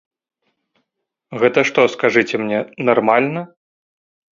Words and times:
Гэта 1.45 1.59
што, 1.71 1.81
скажыце 1.95 2.35
мне, 2.47 2.59
нармальна? 2.93 3.41